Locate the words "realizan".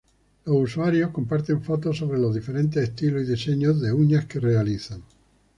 4.39-5.03